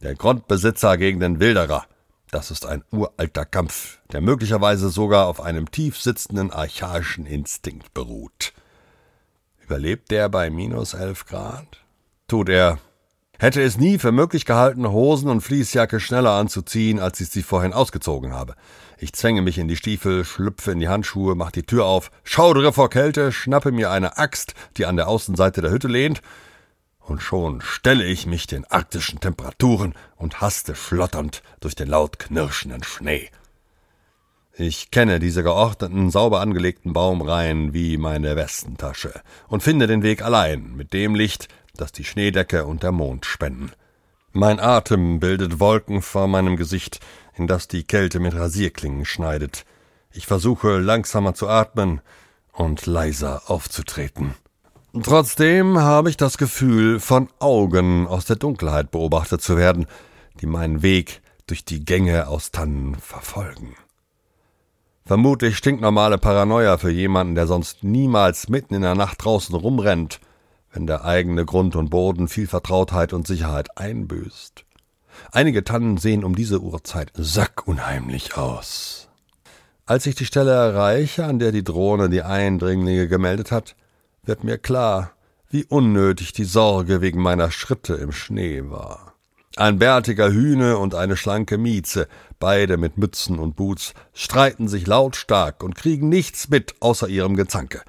Der 0.00 0.14
Grundbesitzer 0.14 0.96
gegen 0.96 1.20
den 1.20 1.38
Wilderer. 1.38 1.86
Das 2.30 2.50
ist 2.50 2.66
ein 2.66 2.84
uralter 2.90 3.44
Kampf, 3.44 3.98
der 4.12 4.20
möglicherweise 4.20 4.90
sogar 4.90 5.26
auf 5.26 5.40
einem 5.40 5.70
tief 5.70 6.00
sitzenden 6.00 6.50
archaischen 6.50 7.26
Instinkt 7.26 7.94
beruht. 7.94 8.52
Überlebt 9.62 10.10
der 10.10 10.28
bei 10.28 10.50
minus 10.50 10.94
elf 10.94 11.26
Grad? 11.26 11.84
Tut 12.26 12.48
er. 12.48 12.78
Hätte 13.40 13.62
es 13.62 13.78
nie 13.78 13.98
für 13.98 14.10
möglich 14.10 14.44
gehalten, 14.46 14.88
Hosen 14.88 15.30
und 15.30 15.42
Fließjacke 15.42 16.00
schneller 16.00 16.32
anzuziehen, 16.32 16.98
als 16.98 17.20
ich 17.20 17.28
sie 17.28 17.44
vorhin 17.44 17.72
ausgezogen 17.72 18.32
habe. 18.32 18.56
Ich 18.98 19.12
zwänge 19.12 19.42
mich 19.42 19.58
in 19.58 19.68
die 19.68 19.76
Stiefel, 19.76 20.24
schlüpfe 20.24 20.72
in 20.72 20.80
die 20.80 20.88
Handschuhe, 20.88 21.36
mach 21.36 21.52
die 21.52 21.62
Tür 21.62 21.84
auf, 21.84 22.10
schaudere 22.24 22.72
vor 22.72 22.90
Kälte, 22.90 23.30
schnappe 23.30 23.70
mir 23.70 23.92
eine 23.92 24.18
Axt, 24.18 24.54
die 24.76 24.86
an 24.86 24.96
der 24.96 25.06
Außenseite 25.06 25.62
der 25.62 25.70
Hütte 25.70 25.86
lehnt, 25.86 26.20
und 26.98 27.22
schon 27.22 27.60
stelle 27.60 28.04
ich 28.04 28.26
mich 28.26 28.48
den 28.48 28.64
arktischen 28.64 29.20
Temperaturen 29.20 29.94
und 30.16 30.40
haste 30.40 30.74
schlotternd 30.74 31.42
durch 31.60 31.76
den 31.76 31.88
laut 31.88 32.18
knirschenden 32.18 32.82
Schnee. 32.82 33.30
Ich 34.60 34.90
kenne 34.90 35.20
diese 35.20 35.44
geordneten, 35.44 36.10
sauber 36.10 36.40
angelegten 36.40 36.92
Baumreihen 36.92 37.72
wie 37.72 37.96
meine 37.96 38.34
Westentasche 38.34 39.12
und 39.46 39.62
finde 39.62 39.86
den 39.86 40.02
Weg 40.02 40.22
allein 40.22 40.74
mit 40.74 40.92
dem 40.92 41.14
Licht, 41.14 41.46
das 41.80 41.92
die 41.92 42.04
Schneedecke 42.04 42.66
und 42.66 42.82
der 42.82 42.92
Mond 42.92 43.26
spenden. 43.26 43.72
Mein 44.32 44.60
Atem 44.60 45.20
bildet 45.20 45.58
Wolken 45.58 46.02
vor 46.02 46.28
meinem 46.28 46.56
Gesicht, 46.56 47.00
in 47.34 47.46
das 47.46 47.68
die 47.68 47.84
Kälte 47.84 48.20
mit 48.20 48.34
Rasierklingen 48.34 49.04
schneidet. 49.04 49.64
Ich 50.12 50.26
versuche 50.26 50.78
langsamer 50.78 51.34
zu 51.34 51.48
atmen 51.48 52.00
und 52.52 52.86
leiser 52.86 53.42
aufzutreten. 53.46 54.34
Trotzdem 55.02 55.78
habe 55.78 56.10
ich 56.10 56.16
das 56.16 56.38
Gefühl, 56.38 56.98
von 56.98 57.28
Augen 57.38 58.06
aus 58.06 58.24
der 58.24 58.36
Dunkelheit 58.36 58.90
beobachtet 58.90 59.42
zu 59.42 59.56
werden, 59.56 59.86
die 60.40 60.46
meinen 60.46 60.82
Weg 60.82 61.20
durch 61.46 61.64
die 61.64 61.84
Gänge 61.84 62.28
aus 62.28 62.50
Tannen 62.50 62.96
verfolgen. 62.96 63.74
Vermutlich 65.04 65.56
stinknormale 65.56 66.18
Paranoia 66.18 66.76
für 66.76 66.90
jemanden, 66.90 67.34
der 67.34 67.46
sonst 67.46 67.82
niemals 67.82 68.48
mitten 68.48 68.74
in 68.74 68.82
der 68.82 68.94
Nacht 68.94 69.24
draußen 69.24 69.54
rumrennt, 69.54 70.20
wenn 70.72 70.86
der 70.86 71.04
eigene 71.04 71.44
Grund 71.44 71.76
und 71.76 71.90
Boden 71.90 72.28
viel 72.28 72.46
Vertrautheit 72.46 73.12
und 73.12 73.26
Sicherheit 73.26 73.76
einbüßt. 73.76 74.64
Einige 75.32 75.64
Tannen 75.64 75.96
sehen 75.96 76.24
um 76.24 76.34
diese 76.34 76.60
Uhrzeit 76.60 77.10
sackunheimlich 77.14 78.36
aus. 78.36 79.08
Als 79.86 80.06
ich 80.06 80.14
die 80.14 80.26
Stelle 80.26 80.52
erreiche, 80.52 81.24
an 81.24 81.38
der 81.38 81.50
die 81.50 81.64
Drohne 81.64 82.10
die 82.10 82.22
Eindringlinge 82.22 83.08
gemeldet 83.08 83.50
hat, 83.50 83.74
wird 84.22 84.44
mir 84.44 84.58
klar, 84.58 85.12
wie 85.50 85.64
unnötig 85.64 86.32
die 86.32 86.44
Sorge 86.44 87.00
wegen 87.00 87.22
meiner 87.22 87.50
Schritte 87.50 87.94
im 87.94 88.12
Schnee 88.12 88.64
war. 88.66 89.14
Ein 89.56 89.78
bärtiger 89.78 90.30
Hühne 90.30 90.78
und 90.78 90.94
eine 90.94 91.16
schlanke 91.16 91.58
Mieze, 91.58 92.06
beide 92.38 92.76
mit 92.76 92.98
Mützen 92.98 93.38
und 93.38 93.56
Boots, 93.56 93.94
streiten 94.12 94.68
sich 94.68 94.86
lautstark 94.86 95.64
und 95.64 95.74
kriegen 95.74 96.08
nichts 96.08 96.48
mit 96.48 96.74
außer 96.80 97.08
ihrem 97.08 97.34
Gezanke. 97.34 97.82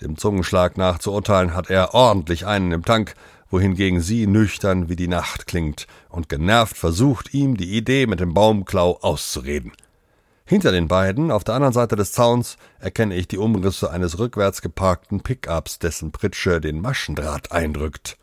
Dem 0.00 0.16
Zungenschlag 0.16 0.76
nach 0.76 0.98
zu 0.98 1.12
urteilen 1.12 1.54
hat 1.54 1.70
er 1.70 1.94
ordentlich 1.94 2.46
einen 2.46 2.72
im 2.72 2.84
Tank, 2.84 3.14
wohingegen 3.48 4.00
sie 4.00 4.26
nüchtern 4.26 4.88
wie 4.88 4.96
die 4.96 5.08
Nacht 5.08 5.46
klingt 5.46 5.86
und 6.08 6.28
genervt 6.28 6.76
versucht, 6.76 7.32
ihm 7.32 7.56
die 7.56 7.76
Idee 7.76 8.06
mit 8.06 8.18
dem 8.18 8.34
Baumklau 8.34 8.98
auszureden. 9.00 9.72
Hinter 10.46 10.72
den 10.72 10.88
beiden, 10.88 11.30
auf 11.30 11.44
der 11.44 11.54
anderen 11.54 11.72
Seite 11.72 11.96
des 11.96 12.12
Zauns, 12.12 12.58
erkenne 12.78 13.14
ich 13.14 13.28
die 13.28 13.38
Umrisse 13.38 13.90
eines 13.90 14.18
rückwärts 14.18 14.60
geparkten 14.60 15.22
Pickups, 15.22 15.78
dessen 15.78 16.12
Pritsche 16.12 16.60
den 16.60 16.80
Maschendraht 16.80 17.52
eindrückt. 17.52 18.18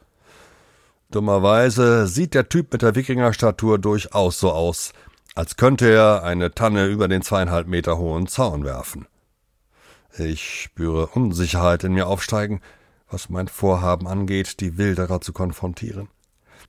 Dummerweise 1.10 2.08
sieht 2.08 2.34
der 2.34 2.48
Typ 2.48 2.72
mit 2.72 2.84
der 2.84 2.96
Wikingerstatur 2.96 3.80
durchaus 3.80 4.40
so 4.40 4.52
aus, 4.52 4.94
als 5.34 5.58
könnte 5.58 5.90
er 5.90 6.24
eine 6.24 6.54
Tanne 6.54 6.86
über 6.86 7.08
den 7.08 7.22
zweieinhalb 7.22 7.68
Meter 7.68 7.98
hohen 7.98 8.28
Zaun 8.28 8.66
werfen. 8.66 9.08
Ich 10.18 10.64
spüre 10.64 11.08
Unsicherheit 11.08 11.84
in 11.84 11.94
mir 11.94 12.08
aufsteigen, 12.08 12.62
was 13.10 13.30
mein 13.30 13.48
Vorhaben 13.48 14.08
angeht, 14.08 14.60
die 14.60 14.78
Wilderer 14.78 15.22
zu 15.22 15.34
konfrontieren. 15.34 16.10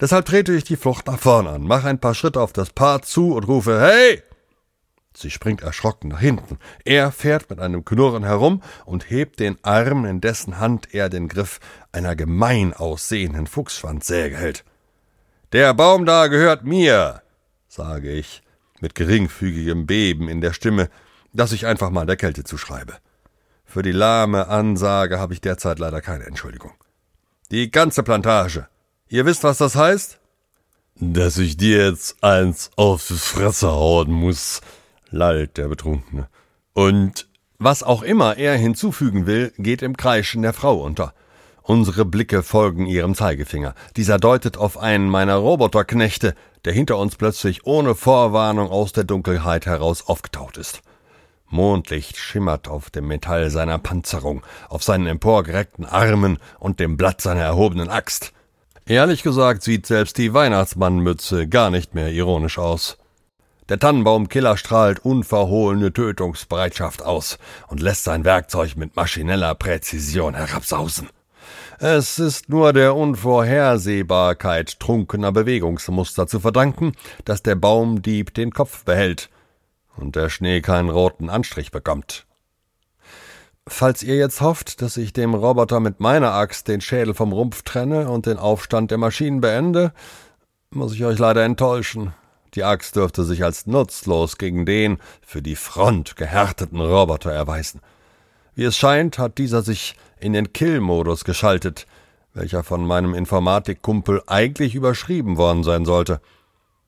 Deshalb 0.00 0.26
trete 0.26 0.52
ich 0.52 0.64
die 0.64 0.76
Flucht 0.76 1.06
nach 1.06 1.18
vorn 1.18 1.46
an, 1.46 1.62
mache 1.62 1.88
ein 1.88 2.00
paar 2.00 2.14
Schritte 2.14 2.40
auf 2.40 2.52
das 2.52 2.70
Paar 2.70 3.02
zu 3.02 3.34
und 3.34 3.44
rufe 3.44 3.80
Hey! 3.80 4.22
Sie 5.14 5.30
springt 5.30 5.60
erschrocken 5.60 6.08
nach 6.08 6.20
hinten. 6.20 6.58
Er 6.84 7.12
fährt 7.12 7.50
mit 7.50 7.60
einem 7.60 7.84
Knurren 7.84 8.24
herum 8.24 8.62
und 8.86 9.10
hebt 9.10 9.40
den 9.40 9.58
Arm, 9.62 10.06
in 10.06 10.20
dessen 10.20 10.58
Hand 10.58 10.94
er 10.94 11.10
den 11.10 11.28
Griff 11.28 11.60
einer 11.92 12.16
gemein 12.16 12.72
aussehenden 12.72 13.46
Fuchsschwanzsäge 13.46 14.36
hält. 14.36 14.64
Der 15.52 15.74
Baum 15.74 16.06
da 16.06 16.28
gehört 16.28 16.64
mir, 16.64 17.22
sage 17.68 18.10
ich, 18.10 18.42
mit 18.80 18.94
geringfügigem 18.94 19.86
Beben 19.86 20.28
in 20.28 20.40
der 20.40 20.54
Stimme, 20.54 20.88
das 21.34 21.52
ich 21.52 21.66
einfach 21.66 21.90
mal 21.90 22.06
der 22.06 22.16
Kälte 22.16 22.42
zuschreibe. 22.42 22.94
Für 23.72 23.80
die 23.80 23.92
lahme 23.92 24.48
Ansage 24.48 25.18
habe 25.18 25.32
ich 25.32 25.40
derzeit 25.40 25.78
leider 25.78 26.02
keine 26.02 26.26
Entschuldigung. 26.26 26.72
Die 27.50 27.70
ganze 27.70 28.02
Plantage. 28.02 28.68
Ihr 29.08 29.24
wisst, 29.24 29.44
was 29.44 29.56
das 29.56 29.76
heißt? 29.76 30.18
Dass 30.96 31.38
ich 31.38 31.56
dir 31.56 31.86
jetzt 31.86 32.22
eins 32.22 32.70
auf 32.76 33.06
die 33.08 33.14
Fresse 33.14 33.70
hauen 33.70 34.10
muss, 34.10 34.60
lallt 35.08 35.56
der 35.56 35.68
Betrunkene. 35.68 36.28
Und 36.74 37.26
was 37.56 37.82
auch 37.82 38.02
immer 38.02 38.36
er 38.36 38.58
hinzufügen 38.58 39.24
will, 39.24 39.54
geht 39.56 39.80
im 39.80 39.96
Kreischen 39.96 40.42
der 40.42 40.52
Frau 40.52 40.82
unter. 40.82 41.14
Unsere 41.62 42.04
Blicke 42.04 42.42
folgen 42.42 42.84
ihrem 42.84 43.14
Zeigefinger. 43.14 43.74
Dieser 43.96 44.18
deutet 44.18 44.58
auf 44.58 44.76
einen 44.76 45.08
meiner 45.08 45.36
Roboterknechte, 45.36 46.34
der 46.66 46.74
hinter 46.74 46.98
uns 46.98 47.16
plötzlich 47.16 47.64
ohne 47.64 47.94
Vorwarnung 47.94 48.68
aus 48.68 48.92
der 48.92 49.04
Dunkelheit 49.04 49.64
heraus 49.64 50.06
aufgetaucht 50.06 50.58
ist. 50.58 50.82
Mondlicht 51.52 52.16
schimmert 52.16 52.66
auf 52.66 52.90
dem 52.90 53.06
Metall 53.06 53.50
seiner 53.50 53.78
Panzerung, 53.78 54.42
auf 54.68 54.82
seinen 54.82 55.06
emporgereckten 55.06 55.84
Armen 55.84 56.38
und 56.58 56.80
dem 56.80 56.96
Blatt 56.96 57.20
seiner 57.20 57.42
erhobenen 57.42 57.88
Axt. 57.88 58.32
Ehrlich 58.86 59.22
gesagt 59.22 59.62
sieht 59.62 59.86
selbst 59.86 60.18
die 60.18 60.34
Weihnachtsmannmütze 60.34 61.46
gar 61.46 61.70
nicht 61.70 61.94
mehr 61.94 62.08
ironisch 62.08 62.58
aus. 62.58 62.98
Der 63.68 63.78
Tannenbaumkiller 63.78 64.56
strahlt 64.56 65.04
unverhohlene 65.04 65.92
Tötungsbereitschaft 65.92 67.02
aus 67.02 67.38
und 67.68 67.80
lässt 67.80 68.04
sein 68.04 68.24
Werkzeug 68.24 68.76
mit 68.76 68.96
maschineller 68.96 69.54
Präzision 69.54 70.34
herabsausen. 70.34 71.08
Es 71.78 72.18
ist 72.18 72.48
nur 72.48 72.72
der 72.72 72.96
Unvorhersehbarkeit 72.96 74.80
trunkener 74.80 75.32
Bewegungsmuster 75.32 76.26
zu 76.26 76.40
verdanken, 76.40 76.92
dass 77.24 77.42
der 77.42 77.54
Baumdieb 77.54 78.34
den 78.34 78.52
Kopf 78.52 78.84
behält 78.84 79.30
und 79.96 80.16
der 80.16 80.28
Schnee 80.28 80.60
keinen 80.60 80.90
roten 80.90 81.28
Anstrich 81.30 81.70
bekommt. 81.70 82.26
Falls 83.66 84.02
ihr 84.02 84.16
jetzt 84.16 84.40
hofft, 84.40 84.82
dass 84.82 84.96
ich 84.96 85.12
dem 85.12 85.34
Roboter 85.34 85.78
mit 85.78 86.00
meiner 86.00 86.32
Axt 86.32 86.66
den 86.66 86.80
Schädel 86.80 87.14
vom 87.14 87.32
Rumpf 87.32 87.62
trenne 87.62 88.10
und 88.10 88.26
den 88.26 88.38
Aufstand 88.38 88.90
der 88.90 88.98
Maschinen 88.98 89.40
beende, 89.40 89.92
muss 90.70 90.94
ich 90.94 91.04
euch 91.04 91.18
leider 91.18 91.44
enttäuschen. 91.44 92.12
Die 92.54 92.64
Axt 92.64 92.96
dürfte 92.96 93.24
sich 93.24 93.44
als 93.44 93.66
nutzlos 93.66 94.36
gegen 94.36 94.66
den 94.66 94.98
für 95.22 95.42
die 95.42 95.56
Front 95.56 96.16
gehärteten 96.16 96.80
Roboter 96.80 97.30
erweisen. 97.30 97.80
Wie 98.54 98.64
es 98.64 98.76
scheint, 98.76 99.18
hat 99.18 99.38
dieser 99.38 99.62
sich 99.62 99.96
in 100.20 100.32
den 100.32 100.52
Kill-Modus 100.52 101.24
geschaltet, 101.24 101.86
welcher 102.34 102.62
von 102.62 102.84
meinem 102.86 103.14
Informatikkumpel 103.14 104.22
eigentlich 104.26 104.74
überschrieben 104.74 105.36
worden 105.36 105.64
sein 105.64 105.84
sollte. 105.84 106.20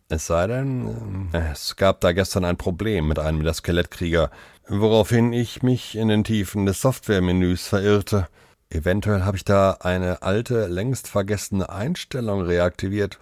Es 0.08 0.26
sei 0.26 0.46
denn, 0.46 1.30
äh, 1.32 1.52
es 1.52 1.76
gab 1.76 2.00
da 2.00 2.12
gestern 2.12 2.44
ein 2.44 2.58
Problem 2.58 3.08
mit 3.08 3.18
einem 3.18 3.42
der 3.42 3.54
Skelettkrieger, 3.54 4.30
woraufhin 4.68 5.32
ich 5.32 5.62
mich 5.62 5.96
in 5.96 6.08
den 6.08 6.25
Tiefen 6.25 6.66
des 6.66 6.80
Softwaremenüs 6.80 7.66
verirrte. 7.66 8.28
Eventuell 8.68 9.23
habe 9.23 9.37
ich 9.37 9.44
da 9.44 9.78
eine 9.80 10.23
alte, 10.23 10.66
längst 10.66 11.08
vergessene 11.08 11.68
Einstellung 11.70 12.42
reaktiviert. 12.42 13.18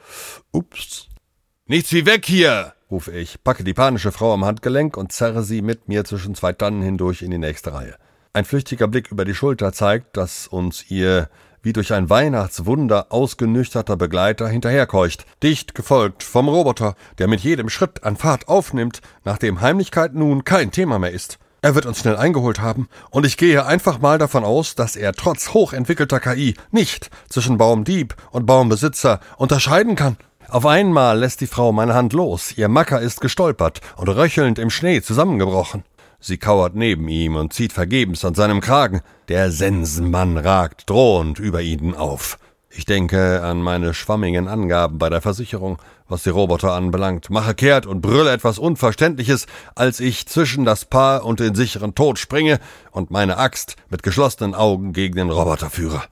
Ups. 0.51 1.09
Nichts 1.67 1.93
wie 1.93 2.07
weg 2.07 2.27
hier! 2.27 2.75
rufe 2.91 3.13
ich, 3.13 3.43
packe 3.43 3.65
die 3.65 3.75
panische 3.75 4.13
Frau 4.13 4.35
am 4.35 4.45
Handgelenk 4.45 4.97
und 4.97 5.13
zerre 5.13 5.43
sie 5.43 5.63
mit 5.63 5.89
mir 5.89 6.05
zwischen 6.05 6.35
zwei 6.35 6.53
Tannen 6.53 6.83
hindurch 6.83 7.23
in 7.23 7.31
die 7.31 7.39
nächste 7.39 7.73
Reihe. 7.73 7.97
Ein 8.35 8.45
flüchtiger 8.45 8.89
Blick 8.89 9.11
über 9.11 9.25
die 9.25 9.35
Schulter 9.35 9.73
zeigt, 9.73 10.17
dass 10.17 10.47
uns 10.47 10.91
ihr 10.91 11.29
wie 11.63 11.73
durch 11.73 11.93
ein 11.93 12.11
Weihnachtswunder 12.11 13.07
ausgenüchterter 13.11 13.97
Begleiter 13.97 14.49
hinterherkeucht, 14.49 15.27
dicht 15.43 15.75
gefolgt 15.75 16.23
vom 16.23 16.49
Roboter, 16.49 16.95
der 17.19 17.29
mit 17.29 17.41
jedem 17.41 17.69
Schritt 17.69 18.05
an 18.05 18.17
Fahrt 18.17 18.49
aufnimmt, 18.49 19.01
nachdem 19.25 19.61
Heimlichkeit 19.61 20.15
nun 20.15 20.45
kein 20.45 20.71
Thema 20.71 20.99
mehr 20.99 21.13
ist. 21.13 21.39
Er 21.65 21.77
wird 21.77 21.87
uns 21.87 22.01
schnell 22.01 22.17
eingeholt 22.17 22.61
haben, 22.61 22.89
und 23.11 23.25
ich 23.25 23.37
gehe 23.37 23.65
einfach 23.65 24.01
mal 24.01 24.19
davon 24.19 24.43
aus, 24.43 24.75
dass 24.75 24.97
er 24.97 25.13
trotz 25.13 25.55
hochentwickelter 25.55 26.19
KI 26.19 26.55
nicht 26.73 27.09
zwischen 27.29 27.57
Baumdieb 27.57 28.17
und 28.33 28.47
Baumbesitzer 28.47 29.21
unterscheiden 29.37 29.95
kann. 29.95 30.17
Auf 30.49 30.67
einmal 30.67 31.21
lässt 31.21 31.41
die 31.41 31.47
Frau 31.47 31.71
meine 31.71 31.95
Hand 31.95 32.13
los, 32.13 32.53
ihr 32.59 32.69
Macker 32.69 33.01
ist 33.01 33.21
gestolpert 33.21 33.81
und 33.97 34.09
röchelnd 34.09 34.59
im 34.59 34.71
Schnee 34.71 35.01
zusammengebrochen. 35.03 35.85
Sie 36.25 36.39
kauert 36.39 36.77
neben 36.77 37.09
ihm 37.09 37.35
und 37.35 37.53
zieht 37.53 37.73
vergebens 37.73 38.25
an 38.25 38.37
seinem 38.37 38.61
Kragen. 38.61 39.01
Der 39.27 39.51
Sensenmann 39.51 40.39
ragt 40.39 40.89
drohend 40.89 41.41
über 41.41 41.63
ihnen 41.63 41.97
auf. 41.97 42.39
Ich 42.71 42.85
denke 42.85 43.43
an 43.43 43.61
meine 43.61 43.93
schwammigen 43.93 44.47
Angaben 44.47 44.99
bei 44.99 45.11
der 45.11 45.21
Versicherung, 45.21 45.83
was 46.09 46.23
die 46.23 46.31
Roboter 46.31 46.75
anbelangt, 46.75 47.29
mache 47.29 47.55
kehrt 47.57 47.87
und 47.87 48.03
brülle 48.03 48.31
etwas 48.31 48.61
Unverständliches, 48.61 49.47
als 49.75 49.99
ich 49.99 50.29
zwischen 50.29 50.65
das 50.65 50.85
Paar 50.85 51.25
und 51.25 51.41
den 51.41 51.57
sicheren 51.57 51.97
Tod 51.97 52.21
springe 52.21 52.61
und 52.93 53.11
meine 53.11 53.37
Axt 53.37 53.75
mit 53.91 54.05
geschlossenen 54.05 54.55
Augen 54.55 54.93
gegen 54.93 55.17
den 55.17 55.31
Roboter 55.31 55.71
führe. 55.71 56.03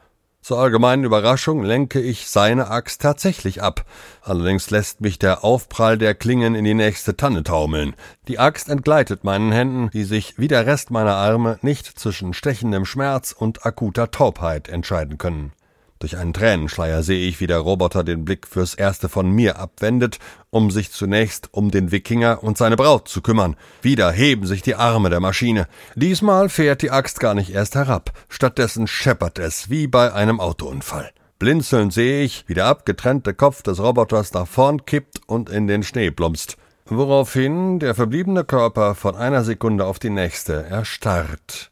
Zur 0.51 0.59
allgemeinen 0.59 1.05
Überraschung 1.05 1.63
lenke 1.63 2.01
ich 2.01 2.27
seine 2.27 2.71
Axt 2.71 3.03
tatsächlich 3.03 3.63
ab. 3.63 3.85
Allerdings 4.21 4.69
lässt 4.71 5.01
mich 5.01 5.17
der 5.17 5.45
Aufprall 5.45 5.97
der 5.97 6.17
Klingen 6.17 6.57
in 6.57 6.65
die 6.65 6.75
nächste 6.75 7.17
Tanne 7.17 7.45
taumeln. 7.45 7.95
Die 8.27 8.41
Axt 8.41 8.69
entgleitet 8.69 9.23
meinen 9.23 9.53
Händen, 9.53 9.91
die 9.91 10.03
sich 10.03 10.39
wie 10.39 10.49
der 10.49 10.67
Rest 10.67 10.91
meiner 10.91 11.15
Arme 11.15 11.61
nicht 11.63 11.87
zwischen 11.87 12.35
stechendem 12.35 12.85
Schmerz 12.85 13.31
und 13.31 13.65
akuter 13.65 14.11
Taubheit 14.11 14.69
entscheiden 14.69 15.19
können. 15.19 15.53
Durch 16.01 16.17
einen 16.17 16.33
Tränenschleier 16.33 17.03
sehe 17.03 17.29
ich, 17.29 17.41
wie 17.41 17.47
der 17.47 17.59
Roboter 17.59 18.03
den 18.05 18.25
Blick 18.25 18.47
fürs 18.47 18.75
Erste 18.75 19.11
von 19.11 19.31
mir 19.31 19.59
abwendet, 19.59 20.19
um 20.49 20.71
sich 20.71 20.93
zunächst 20.93 21.53
um 21.53 21.71
den 21.71 21.93
Wikinger 21.93 22.43
und 22.43 22.57
seine 22.57 22.77
Braut 22.77 23.07
zu 23.07 23.21
kümmern. 23.21 23.55
Wieder 23.83 24.11
heben 24.11 24.47
sich 24.47 24.63
die 24.63 24.77
Arme 24.77 25.11
der 25.11 25.21
Maschine. 25.21 25.69
Diesmal 25.95 26.49
fährt 26.49 26.81
die 26.81 26.91
Axt 26.91 27.21
gar 27.21 27.35
nicht 27.35 27.51
erst 27.51 27.75
herab, 27.75 28.13
stattdessen 28.31 28.87
scheppert 28.87 29.39
es 29.39 29.69
wie 29.69 29.87
bei 29.87 30.15
einem 30.15 30.41
Autounfall. 30.41 31.11
Blinzelnd 31.39 31.93
sehe 31.93 32.23
ich, 32.23 32.45
wie 32.47 32.55
der 32.55 32.65
abgetrennte 32.65 33.35
Kopf 33.35 33.63
des 33.63 33.79
Roboters 33.79 34.33
nach 34.33 34.49
vorn 34.49 34.87
kippt 34.87 35.21
und 35.27 35.51
in 35.51 35.67
den 35.67 35.83
Schnee 35.83 36.11
plumpst, 36.11 36.57
woraufhin 36.87 37.79
der 37.79 37.95
verbliebene 37.95 38.45
Körper 38.45 38.95
von 38.95 39.17
einer 39.17 39.45
Sekunde 39.45 39.85
auf 39.85 39.99
die 39.99 40.11
nächste 40.11 40.65
erstarrt. 40.65 41.70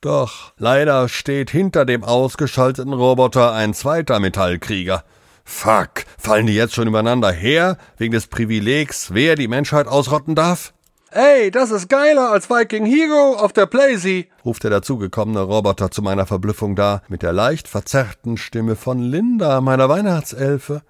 Doch 0.00 0.52
leider 0.56 1.08
steht 1.08 1.50
hinter 1.50 1.84
dem 1.84 2.04
ausgeschalteten 2.04 2.94
Roboter 2.94 3.52
ein 3.52 3.74
zweiter 3.74 4.18
Metallkrieger. 4.18 5.04
Fuck, 5.44 6.04
fallen 6.16 6.46
die 6.46 6.54
jetzt 6.54 6.74
schon 6.74 6.88
übereinander 6.88 7.30
her, 7.30 7.76
wegen 7.98 8.12
des 8.12 8.26
Privilegs, 8.26 9.12
wer 9.12 9.34
die 9.34 9.48
Menschheit 9.48 9.86
ausrotten 9.86 10.34
darf? 10.34 10.72
Ey, 11.10 11.50
das 11.50 11.70
ist 11.70 11.88
geiler 11.88 12.30
als 12.30 12.48
Viking 12.48 12.86
Hero 12.86 13.34
auf 13.34 13.52
der 13.52 13.66
Playsee, 13.66 14.28
ruft 14.44 14.62
der 14.62 14.70
dazugekommene 14.70 15.40
Roboter 15.40 15.90
zu 15.90 16.02
meiner 16.02 16.24
Verblüffung 16.24 16.76
da, 16.76 17.02
mit 17.08 17.22
der 17.22 17.32
leicht 17.32 17.66
verzerrten 17.68 18.36
Stimme 18.36 18.76
von 18.76 19.00
Linda, 19.00 19.60
meiner 19.60 19.88
Weihnachtselfe. 19.88 20.82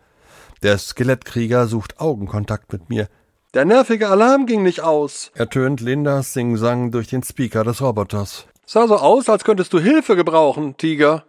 Der 0.62 0.76
Skelettkrieger 0.76 1.66
sucht 1.66 1.98
Augenkontakt 1.98 2.70
mit 2.72 2.90
mir. 2.90 3.08
Der 3.54 3.64
nervige 3.64 4.08
Alarm 4.08 4.46
ging 4.46 4.62
nicht 4.62 4.82
aus, 4.82 5.32
ertönt 5.34 5.80
Lindas 5.80 6.34
Singsang 6.34 6.92
durch 6.92 7.08
den 7.08 7.22
Speaker 7.22 7.64
des 7.64 7.80
Roboters. 7.80 8.46
Sah 8.72 8.86
so 8.86 8.98
aus, 8.98 9.28
als 9.28 9.42
könntest 9.42 9.72
du 9.72 9.80
Hilfe 9.80 10.14
gebrauchen, 10.14 10.76
Tiger. 10.76 11.24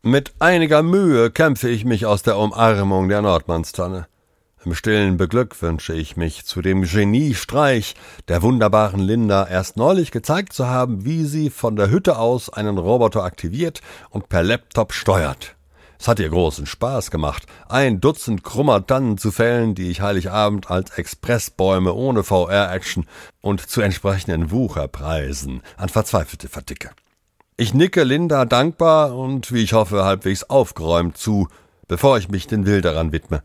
Mit 0.00 0.32
einiger 0.38 0.82
Mühe 0.82 1.30
kämpfe 1.30 1.68
ich 1.68 1.84
mich 1.84 2.06
aus 2.06 2.22
der 2.22 2.38
Umarmung 2.38 3.10
der 3.10 3.20
Nordmannstanne. 3.20 4.06
Im 4.64 4.74
stillen 4.74 5.18
beglückwünsche 5.18 5.92
ich 5.92 6.16
mich 6.16 6.46
zu 6.46 6.62
dem 6.62 6.84
Geniestreich 6.84 7.94
der 8.28 8.40
wunderbaren 8.40 9.00
Linda 9.00 9.46
erst 9.46 9.76
neulich 9.76 10.12
gezeigt 10.12 10.54
zu 10.54 10.66
haben, 10.66 11.04
wie 11.04 11.24
sie 11.24 11.50
von 11.50 11.76
der 11.76 11.90
Hütte 11.90 12.18
aus 12.18 12.48
einen 12.48 12.78
Roboter 12.78 13.22
aktiviert 13.22 13.82
und 14.08 14.30
per 14.30 14.42
Laptop 14.42 14.94
steuert. 14.94 15.57
Es 16.00 16.06
hat 16.06 16.20
ihr 16.20 16.28
großen 16.28 16.66
Spaß 16.66 17.10
gemacht, 17.10 17.46
ein 17.68 18.00
Dutzend 18.00 18.44
krummer 18.44 18.86
Tannen 18.86 19.18
zu 19.18 19.32
fällen, 19.32 19.74
die 19.74 19.90
ich 19.90 20.00
Heiligabend 20.00 20.70
als 20.70 20.90
Expressbäume 20.90 21.92
ohne 21.92 22.22
VR-Action 22.22 23.04
und 23.40 23.68
zu 23.68 23.80
entsprechenden 23.80 24.52
Wucherpreisen 24.52 25.62
an 25.76 25.88
Verzweifelte 25.88 26.48
verticke. 26.48 26.90
Ich 27.56 27.74
nicke 27.74 28.04
Linda 28.04 28.44
dankbar 28.44 29.16
und, 29.16 29.52
wie 29.52 29.64
ich 29.64 29.72
hoffe, 29.72 30.04
halbwegs 30.04 30.44
aufgeräumt 30.44 31.16
zu, 31.16 31.48
bevor 31.88 32.16
ich 32.16 32.28
mich 32.28 32.46
den 32.46 32.64
Wilderern 32.64 33.10
widme. 33.10 33.42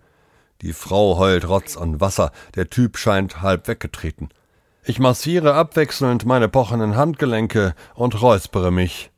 Die 0.61 0.73
Frau 0.73 1.17
heult 1.17 1.49
Rotz 1.49 1.75
und 1.75 1.99
Wasser, 1.99 2.31
der 2.53 2.69
Typ 2.69 2.97
scheint 2.97 3.41
halb 3.41 3.67
weggetreten. 3.67 4.29
Ich 4.85 4.99
massiere 4.99 5.55
abwechselnd 5.55 6.25
meine 6.25 6.49
pochenden 6.49 6.95
Handgelenke 6.95 7.73
und 7.95 8.21
räuspere 8.21 8.71
mich. 8.71 9.09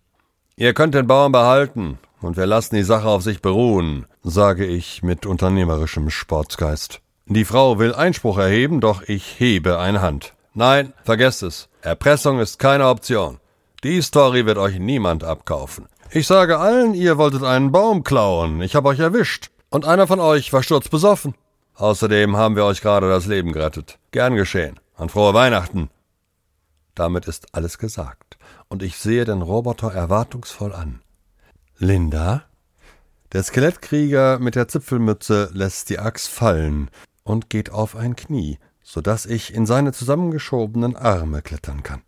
Ihr 0.56 0.74
könnt 0.74 0.96
den 0.96 1.08
Baum 1.08 1.34
behalten, 1.34 2.00
und 2.26 2.38
wir 2.38 2.46
lassen 2.46 2.76
die 2.76 2.84
Sache 2.84 3.08
auf 3.08 3.24
sich 3.24 3.42
beruhen, 3.42 4.06
sage 4.24 4.66
ich 4.66 5.04
mit 5.04 5.26
unternehmerischem 5.26 6.10
Sportsgeist. 6.10 7.02
Die 7.28 7.46
Frau 7.46 7.80
will 7.80 7.94
Einspruch 7.94 8.38
erheben, 8.38 8.82
doch 8.82 9.02
ich 9.04 9.40
hebe 9.40 9.80
eine 9.80 10.02
Hand. 10.02 10.34
Nein, 10.54 10.94
vergesst 11.04 11.44
es. 11.44 11.70
Erpressung 11.82 12.40
ist 12.40 12.60
keine 12.60 12.88
Option. 12.88 13.40
Die 13.84 14.02
Story 14.02 14.46
wird 14.46 14.58
euch 14.58 14.80
niemand 14.80 15.24
abkaufen. 15.24 15.88
Ich 16.12 16.28
sage 16.28 16.58
allen, 16.58 16.94
ihr 16.94 17.18
wolltet 17.18 17.44
einen 17.44 17.72
Baum 17.72 18.04
klauen. 18.04 18.62
Ich 18.62 18.76
habe 18.76 18.90
euch 18.90 19.00
erwischt. 19.00 19.50
Und 19.70 19.86
einer 19.86 20.08
von 20.08 20.20
euch 20.20 20.54
war 20.54 20.64
sturzbesoffen. 20.64 21.36
Außerdem 21.76 22.38
haben 22.38 22.56
wir 22.56 22.66
euch 22.66 22.82
gerade 22.82 23.10
das 23.10 23.26
Leben 23.26 23.52
gerettet. 23.52 24.00
Gern 24.12 24.36
geschehen. 24.36 24.80
An 24.96 25.10
frohe 25.10 25.34
Weihnachten. 25.34 25.90
Damit 26.96 27.28
ist 27.28 27.54
alles 27.54 27.78
gesagt. 27.78 28.38
Und 28.70 28.82
ich 28.82 28.98
sehe 28.98 29.26
den 29.26 29.42
Roboter 29.42 29.92
erwartungsvoll 29.94 30.74
an. 30.74 31.02
Linda? 31.78 32.46
Der 33.34 33.44
Skelettkrieger 33.44 34.40
mit 34.40 34.56
der 34.56 34.68
Zipfelmütze 34.68 35.50
lässt 35.54 35.90
die 35.90 36.00
Axt 36.00 36.30
fallen 36.30 36.90
und 37.24 37.50
geht 37.50 37.70
auf 37.70 37.96
ein 37.96 38.16
Knie, 38.16 38.60
so 38.82 39.02
dass 39.02 39.26
ich 39.26 39.54
in 39.54 39.66
seine 39.66 39.92
zusammengeschobenen 39.92 40.96
Arme 40.96 41.42
klettern 41.42 41.84
kann. 41.84 42.02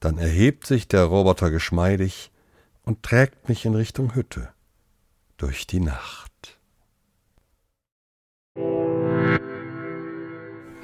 Dann 0.00 0.18
erhebt 0.18 0.66
sich 0.66 0.88
der 0.88 1.04
Roboter 1.04 1.50
geschmeidig 1.50 2.32
und 2.82 3.04
trägt 3.04 3.48
mich 3.48 3.64
in 3.64 3.74
Richtung 3.76 4.16
Hütte 4.16 4.48
durch 5.36 5.66
die 5.68 5.80
Nacht. 5.80 6.58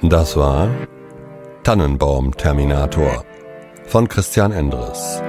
Das 0.01 0.37
war 0.37 0.69
Tannenbaum 1.63 2.37
Terminator 2.37 3.25
von 3.87 4.07
Christian 4.07 4.53
Endres. 4.53 5.21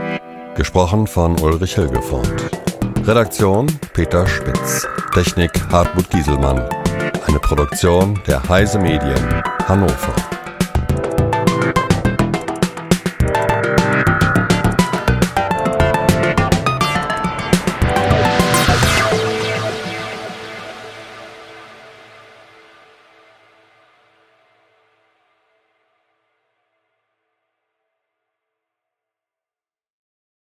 Gesprochen 0.55 1.07
von 1.07 1.41
Ulrich 1.41 1.75
Hilgefond. 1.75 2.60
Redaktion 3.11 3.67
Peter 3.93 4.25
Spitz. 4.25 4.87
Technik 5.13 5.51
Hartmut 5.73 6.09
Gieselmann. 6.11 6.65
Eine 7.27 7.41
Produktion 7.41 8.21
der 8.29 8.41
Heise 8.49 8.79
Medien 8.79 9.43
Hannover. 9.67 10.30